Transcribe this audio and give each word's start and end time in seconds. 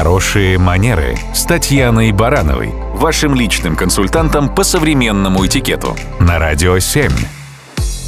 Хорошие 0.00 0.56
манеры 0.56 1.18
с 1.34 1.44
Татьяной 1.44 2.10
Барановой, 2.12 2.70
вашим 2.94 3.34
личным 3.34 3.76
консультантом 3.76 4.48
по 4.54 4.64
современному 4.64 5.44
этикету 5.44 5.94
на 6.18 6.38
Радио 6.38 6.78
7. 6.78 7.12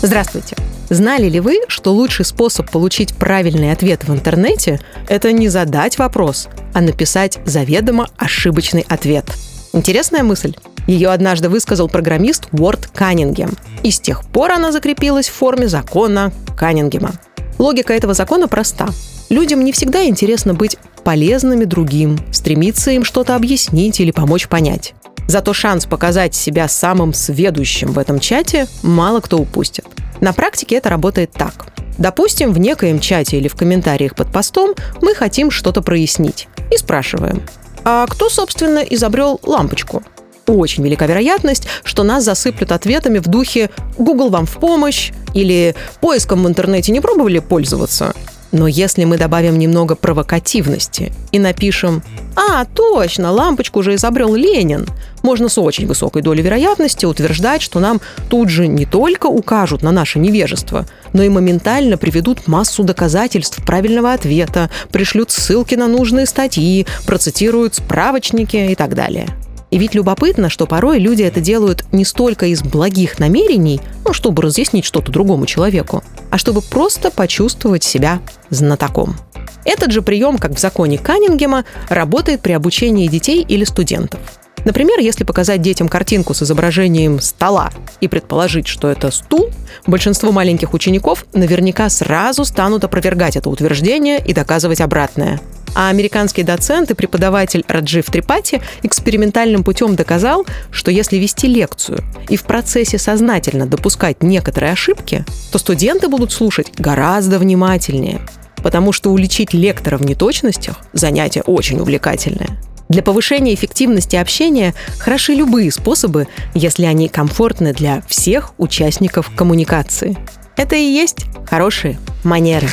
Здравствуйте. 0.00 0.54
Знали 0.88 1.28
ли 1.28 1.40
вы, 1.40 1.62
что 1.66 1.92
лучший 1.92 2.24
способ 2.24 2.70
получить 2.70 3.16
правильный 3.16 3.72
ответ 3.72 4.04
в 4.04 4.12
интернете– 4.14 4.78
это 5.08 5.32
не 5.32 5.48
задать 5.48 5.98
вопрос, 5.98 6.46
а 6.74 6.80
написать 6.80 7.40
заведомо 7.44 8.08
ошибочный 8.16 8.86
ответ? 8.88 9.24
Интересная 9.72 10.22
мысль. 10.22 10.54
Ее 10.86 11.08
однажды 11.08 11.48
высказал 11.48 11.88
программист 11.88 12.46
Уорд 12.52 12.86
Каннингем. 12.86 13.50
И 13.82 13.90
с 13.90 13.98
тех 13.98 14.24
пор 14.26 14.52
она 14.52 14.70
закрепилась 14.70 15.28
в 15.28 15.34
форме 15.34 15.66
закона 15.66 16.30
Каннингема. 16.56 17.14
Логика 17.58 17.92
этого 17.92 18.14
закона 18.14 18.46
проста. 18.46 18.86
Людям 19.28 19.64
не 19.64 19.72
всегда 19.72 20.04
интересно 20.06 20.54
быть 20.54 20.76
полезными 21.02 21.64
другим, 21.64 22.18
стремиться 22.32 22.90
им 22.90 23.04
что-то 23.04 23.36
объяснить 23.36 24.00
или 24.00 24.10
помочь 24.10 24.48
понять. 24.48 24.94
Зато 25.28 25.52
шанс 25.52 25.86
показать 25.86 26.34
себя 26.34 26.66
самым 26.68 27.14
сведущим 27.14 27.92
в 27.92 27.98
этом 27.98 28.18
чате 28.18 28.66
мало 28.82 29.20
кто 29.20 29.38
упустит. 29.38 29.86
На 30.20 30.32
практике 30.32 30.76
это 30.76 30.90
работает 30.90 31.30
так. 31.32 31.66
Допустим, 31.98 32.52
в 32.52 32.58
некоем 32.58 32.98
чате 32.98 33.36
или 33.36 33.48
в 33.48 33.54
комментариях 33.54 34.14
под 34.14 34.32
постом 34.32 34.74
мы 35.02 35.14
хотим 35.14 35.50
что-то 35.50 35.82
прояснить 35.82 36.48
и 36.70 36.76
спрашиваем, 36.76 37.42
а 37.84 38.06
кто, 38.06 38.28
собственно, 38.28 38.78
изобрел 38.78 39.40
лампочку? 39.42 40.02
Очень 40.46 40.84
велика 40.84 41.06
вероятность, 41.06 41.66
что 41.84 42.02
нас 42.02 42.24
засыплют 42.24 42.72
ответами 42.72 43.18
в 43.18 43.28
духе 43.28 43.70
«Google 43.98 44.30
вам 44.30 44.46
в 44.46 44.58
помощь» 44.58 45.12
или 45.34 45.74
«Поиском 46.00 46.42
в 46.42 46.48
интернете 46.48 46.92
не 46.92 47.00
пробовали 47.00 47.38
пользоваться?» 47.38 48.14
Но 48.52 48.66
если 48.66 49.04
мы 49.04 49.16
добавим 49.16 49.58
немного 49.58 49.94
провокативности 49.94 51.12
и 51.30 51.38
напишем 51.38 52.02
«А, 52.34 52.64
точно, 52.64 53.30
лампочку 53.30 53.78
уже 53.78 53.94
изобрел 53.94 54.34
Ленин», 54.34 54.86
можно 55.22 55.48
с 55.48 55.58
очень 55.58 55.86
высокой 55.86 56.22
долей 56.22 56.42
вероятности 56.42 57.04
утверждать, 57.04 57.62
что 57.62 57.78
нам 57.78 58.00
тут 58.28 58.48
же 58.48 58.66
не 58.66 58.86
только 58.86 59.26
укажут 59.26 59.82
на 59.82 59.92
наше 59.92 60.18
невежество, 60.18 60.86
но 61.12 61.22
и 61.22 61.28
моментально 61.28 61.96
приведут 61.96 62.48
массу 62.48 62.82
доказательств 62.82 63.64
правильного 63.64 64.14
ответа, 64.14 64.70
пришлют 64.90 65.30
ссылки 65.30 65.74
на 65.74 65.86
нужные 65.86 66.26
статьи, 66.26 66.86
процитируют 67.06 67.76
справочники 67.76 68.56
и 68.56 68.74
так 68.74 68.94
далее. 68.94 69.28
И 69.70 69.78
ведь 69.78 69.94
любопытно, 69.94 70.50
что 70.50 70.66
порой 70.66 70.98
люди 70.98 71.22
это 71.22 71.40
делают 71.40 71.84
не 71.92 72.04
столько 72.04 72.46
из 72.46 72.62
благих 72.62 73.18
намерений, 73.20 73.80
ну, 74.04 74.12
чтобы 74.12 74.42
разъяснить 74.42 74.84
что-то 74.84 75.12
другому 75.12 75.46
человеку, 75.46 76.02
а 76.30 76.38
чтобы 76.38 76.62
просто 76.62 77.10
почувствовать 77.10 77.84
себя 77.84 78.20
знатоком. 78.50 79.16
Этот 79.64 79.92
же 79.92 80.02
прием, 80.02 80.38
как 80.38 80.52
в 80.52 80.58
законе 80.58 80.98
Каннингема, 80.98 81.64
работает 81.88 82.40
при 82.40 82.52
обучении 82.52 83.08
детей 83.08 83.44
или 83.46 83.64
студентов. 83.64 84.20
Например, 84.64 84.98
если 84.98 85.24
показать 85.24 85.62
детям 85.62 85.88
картинку 85.88 86.34
с 86.34 86.42
изображением 86.42 87.20
стола 87.20 87.70
и 88.00 88.08
предположить, 88.08 88.66
что 88.66 88.90
это 88.90 89.10
стул, 89.10 89.50
большинство 89.86 90.32
маленьких 90.32 90.74
учеников 90.74 91.24
наверняка 91.32 91.88
сразу 91.88 92.44
станут 92.44 92.84
опровергать 92.84 93.36
это 93.36 93.48
утверждение 93.48 94.18
и 94.24 94.34
доказывать 94.34 94.80
обратное. 94.80 95.40
А 95.74 95.88
американский 95.88 96.42
доцент 96.42 96.90
и 96.90 96.94
преподаватель 96.94 97.64
Раджив 97.68 98.06
Трипати 98.06 98.60
экспериментальным 98.82 99.64
путем 99.64 99.96
доказал, 99.96 100.44
что 100.70 100.90
если 100.90 101.16
вести 101.16 101.46
лекцию 101.46 102.02
и 102.28 102.36
в 102.36 102.44
процессе 102.44 102.98
сознательно 102.98 103.66
допускать 103.66 104.22
некоторые 104.22 104.72
ошибки, 104.72 105.24
то 105.52 105.58
студенты 105.58 106.08
будут 106.08 106.32
слушать 106.32 106.72
гораздо 106.78 107.38
внимательнее. 107.38 108.20
Потому 108.56 108.92
что 108.92 109.10
уличить 109.10 109.54
лектора 109.54 109.96
в 109.96 110.02
неточностях– 110.02 110.76
занятие 110.92 111.42
очень 111.42 111.80
увлекательное. 111.80 112.60
Для 112.90 113.02
повышения 113.02 113.54
эффективности 113.54 114.16
общения 114.16 114.74
хороши 114.98 115.32
любые 115.32 115.70
способы, 115.70 116.26
если 116.54 116.84
они 116.86 117.08
комфортны 117.08 117.72
для 117.72 118.02
всех 118.08 118.52
участников 118.58 119.30
коммуникации. 119.36 120.18
Это 120.56 120.74
и 120.74 120.82
есть 120.82 121.24
хорошие 121.48 121.98
манеры. 122.24 122.68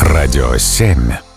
Радио 0.00 0.56
7. 0.58 1.31